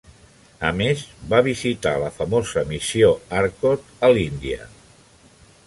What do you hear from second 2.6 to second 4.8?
Missió Arcot a l'Índia.